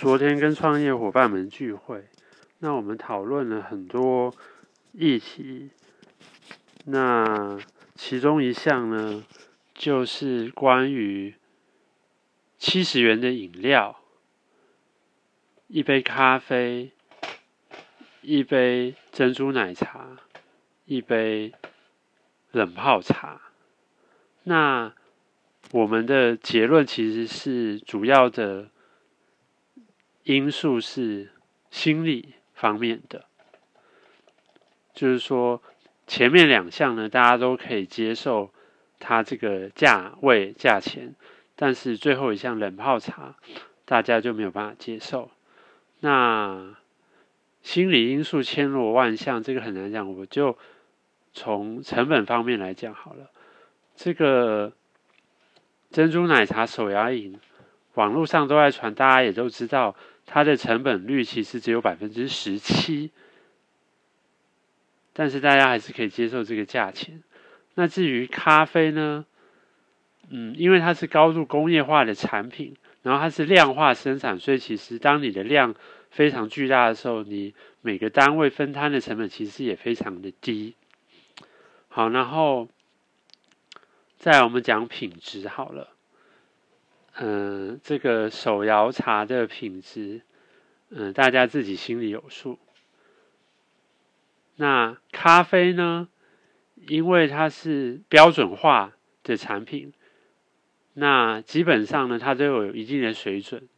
[0.00, 2.04] 昨天跟创业伙伴们聚会，
[2.60, 4.32] 那我们讨论了很多
[4.92, 5.70] 议题。
[6.84, 7.58] 那
[7.96, 9.24] 其中一项呢，
[9.74, 11.34] 就是关于
[12.58, 13.98] 七十元的饮料，
[15.66, 16.92] 一杯咖啡，
[18.20, 20.16] 一杯珍珠奶茶，
[20.84, 21.52] 一杯
[22.52, 23.40] 冷泡茶。
[24.44, 24.92] 那
[25.72, 28.70] 我们的结论其实是主要的。
[30.28, 31.30] 因素是
[31.70, 33.24] 心理方面的，
[34.92, 35.62] 就是说
[36.06, 38.52] 前面两项呢，大家都可以接受
[38.98, 41.14] 它这个价位价钱，
[41.56, 43.36] 但是最后一项冷泡茶，
[43.86, 45.30] 大家就没有办法接受。
[46.00, 46.76] 那
[47.62, 50.58] 心理因素千罗万象，这个很难讲，我就
[51.32, 53.30] 从成本方面来讲好了。
[53.96, 54.74] 这个
[55.90, 57.40] 珍珠奶茶手摇饮，
[57.94, 59.96] 网络上都在传，大家也都知道。
[60.30, 63.10] 它的成本率其实只有百分之十七，
[65.14, 67.22] 但是大家还是可以接受这个价钱。
[67.74, 69.24] 那至于咖啡呢？
[70.28, 75.74] 嗯，因为它是高度工业化的产品，然后它是量化生产，所以其实当你的量
[76.10, 80.74] 非常巨大的时候，你每个单位分摊的成本其实也非常的低。
[81.88, 82.68] 好，然后
[84.18, 85.94] 再来我们讲品质好了。
[87.20, 90.22] 嗯，这个手摇茶的品质，
[90.90, 92.58] 嗯，大家自己心里有数。
[94.54, 96.08] 那咖啡呢？
[96.86, 98.92] 因为它是标准化
[99.24, 99.92] 的产品，
[100.94, 103.68] 那基本上呢，它都有一定的水准。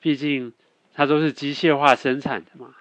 [0.00, 0.52] 毕竟
[0.94, 2.76] 它都是机械化生产的嘛，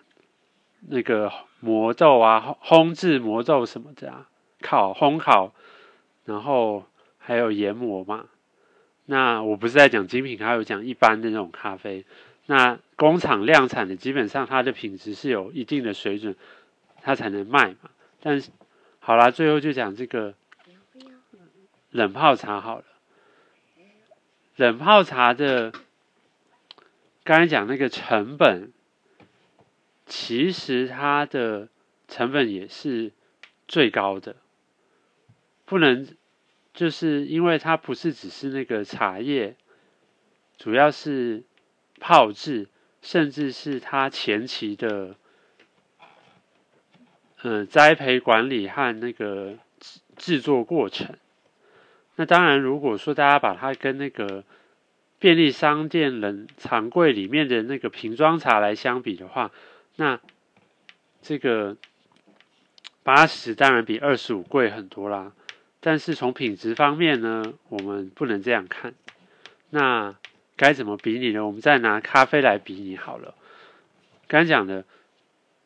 [0.87, 4.29] 那个磨豆啊、烘制磨豆什么的啊，
[4.61, 5.55] 烤、烘烤，
[6.23, 6.85] 然后
[7.17, 8.27] 还有研磨嘛。
[9.09, 12.05] 那我不是在讲精品，还有讲一般的那种咖啡。
[12.45, 16.35] 那工厂量产的，基本上它的品质是有一定的水准，
[17.01, 17.89] 它才能卖嘛。
[18.21, 18.51] 但是，
[18.99, 20.33] 好啦，最后就讲这个
[21.91, 22.83] 冷泡茶好了。
[24.57, 25.71] 冷泡茶的，
[27.23, 28.73] 刚才讲那个成本，
[30.05, 31.69] 其实它的
[32.09, 33.13] 成本也是
[33.69, 34.35] 最高的，
[35.63, 36.05] 不能。
[36.77, 39.55] 就是因为它不是只是那个茶叶，
[40.59, 41.41] 主要是
[41.99, 42.67] 泡制，
[43.01, 45.15] 甚至是它前期的，
[47.41, 51.17] 嗯，栽培管理和那个制制作过程。
[52.15, 54.43] 那当然，如果说大家把它跟那个
[55.17, 59.51] 便利商店冷藏柜里面的那个瓶装茶来相比的话，
[59.95, 60.19] 那
[61.23, 61.75] 这个
[63.01, 65.31] 八十当然比二十五贵很多啦。
[65.87, 68.93] 但是从品质方面呢，我们不能这样看。
[69.69, 70.15] 那
[70.57, 71.47] 该怎么比拟呢？
[71.47, 73.33] 我们再拿咖啡来比拟好了。
[74.27, 74.83] 刚讲的，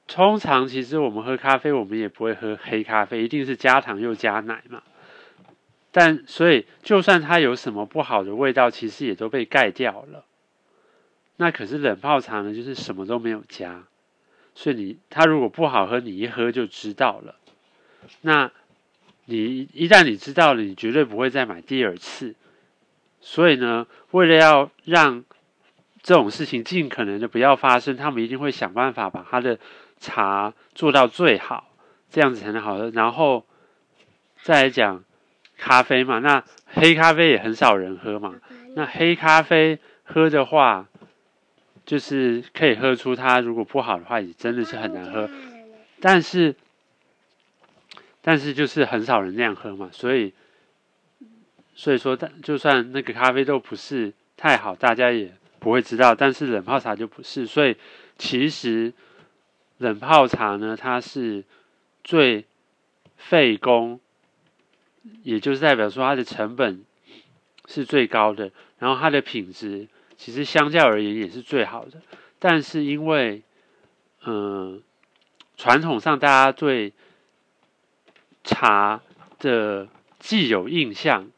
[0.05, 4.83] 通常其实我们喝咖啡，我们也不会喝黑咖啡，一定是加糖又加奶嘛。
[5.91, 10.23] 但所以，就算它有什么不好的味道，其实也都被盖掉了。
[11.37, 13.85] 那可是冷泡茶呢，就是什么都没有加，
[14.53, 17.37] 所以你它如果不好喝，你一喝就知道了。
[18.21, 18.51] 那。
[19.25, 22.35] 你一旦你知道了，你绝对不会再买第二次。
[23.21, 25.23] 所以呢，为了要让
[26.01, 29.59] 这种事情尽可能的不要发生，他们一定会想办法把他的
[29.99, 31.69] 茶做到最好，
[32.09, 32.89] 这样子才能好喝。
[32.89, 33.45] 然后
[34.41, 35.03] 再来讲
[35.57, 38.35] 咖啡嘛，那黑咖啡也很少人喝嘛。
[38.75, 40.87] 那黑咖啡喝的话，
[41.85, 45.29] 就是可以喝出它如果不好的话，也真的是很难喝。
[46.01, 46.55] 但是。
[48.21, 50.33] 但是就是很少人那样喝嘛，所以，
[51.73, 56.13] 所以说，但就算那个咖啡豆不是太好，大家也不会知道。
[56.13, 57.75] 但是冷泡茶就不是，所以
[58.17, 58.93] 其实
[59.79, 61.43] 冷泡茶呢，它是
[62.03, 62.45] 最
[63.17, 63.99] 费工，
[65.23, 66.83] 也就是代表说它的成本
[67.67, 72.01] 是最高的，然后它的品质其实相较而言也是最好的。
[72.37, 73.41] 但是因为，
[74.25, 74.81] 嗯，
[75.57, 76.93] 传统上大家对
[78.43, 79.01] 茶
[79.39, 79.87] 的
[80.19, 81.29] 既有印象，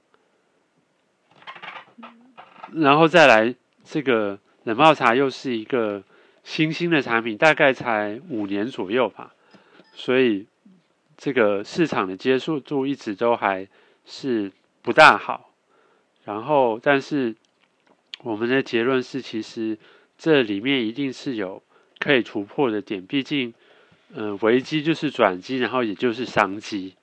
[2.72, 3.54] 然后再来
[3.84, 6.04] 这个冷泡茶又是一个
[6.44, 9.34] 新兴的产品，大概才五年左右吧，
[9.94, 10.48] 所以
[11.18, 13.68] 这个市场的接受度一直都还
[14.06, 14.52] 是
[14.82, 15.52] 不大好。
[16.24, 17.36] 然后，但是
[18.20, 19.78] 我们的结论是，其实
[20.18, 21.62] 这里面一定是有
[22.00, 23.54] 可以突破的点，毕竟。
[24.16, 26.94] 嗯，危机就是转机，然后也就是商机。